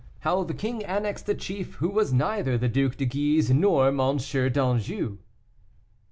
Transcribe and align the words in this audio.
HOW 0.21 0.43
THE 0.45 0.55
KING 0.55 0.83
ANNEXED 0.83 1.29
A 1.29 1.35
CHIEF 1.35 1.75
WHO 1.75 1.89
WAS 1.89 2.11
NEITHER 2.11 2.57
THE 2.57 2.67
DUC 2.69 2.97
DE 2.97 3.05
GUISE 3.05 3.51
NOR 3.51 3.89
M. 3.89 4.17
D'ANJOU. 4.17 5.19